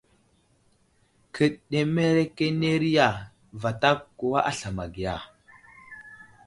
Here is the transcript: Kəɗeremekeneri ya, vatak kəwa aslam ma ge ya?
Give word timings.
Kəɗeremekeneri 1.33 2.89
ya, 2.97 3.07
vatak 3.61 3.99
kəwa 4.17 4.39
aslam 4.49 4.73
ma 4.77 4.85
ge 4.93 5.01
ya? 5.07 5.15